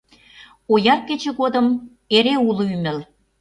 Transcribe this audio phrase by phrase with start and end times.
[0.73, 1.67] Ояр кече годым
[2.15, 2.97] эре уло ӱмыл.